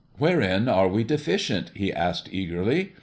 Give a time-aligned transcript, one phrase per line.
[0.17, 2.93] "Wherein are we deficient?" he asked eagerly.